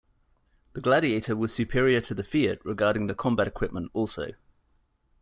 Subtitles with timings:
[0.73, 4.31] The Gladiator was superior to the Fiat regarding the combat equipment also.